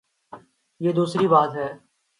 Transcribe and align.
یہ 0.79 0.91
دوسری 0.91 1.27
بات 1.27 1.55
ہے۔ 1.55 1.73